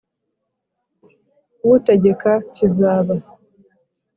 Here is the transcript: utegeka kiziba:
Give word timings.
utegeka 1.75 2.31
kiziba: 2.55 3.15